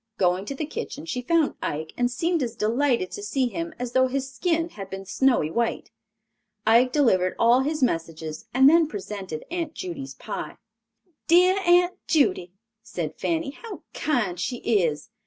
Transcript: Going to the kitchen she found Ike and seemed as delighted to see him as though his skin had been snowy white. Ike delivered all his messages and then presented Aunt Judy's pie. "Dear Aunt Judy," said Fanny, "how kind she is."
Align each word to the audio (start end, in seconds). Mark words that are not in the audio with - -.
Going 0.17 0.45
to 0.45 0.55
the 0.55 0.65
kitchen 0.65 1.05
she 1.05 1.21
found 1.21 1.53
Ike 1.61 1.93
and 1.95 2.09
seemed 2.09 2.41
as 2.41 2.55
delighted 2.55 3.11
to 3.11 3.21
see 3.21 3.49
him 3.49 3.71
as 3.77 3.91
though 3.91 4.07
his 4.07 4.33
skin 4.33 4.69
had 4.69 4.89
been 4.89 5.05
snowy 5.05 5.51
white. 5.51 5.91
Ike 6.65 6.91
delivered 6.91 7.35
all 7.37 7.59
his 7.59 7.83
messages 7.83 8.47
and 8.51 8.67
then 8.67 8.87
presented 8.87 9.45
Aunt 9.51 9.75
Judy's 9.75 10.15
pie. 10.15 10.57
"Dear 11.27 11.55
Aunt 11.63 11.97
Judy," 12.07 12.51
said 12.81 13.15
Fanny, 13.19 13.51
"how 13.51 13.83
kind 13.93 14.39
she 14.39 14.57
is." 14.57 15.11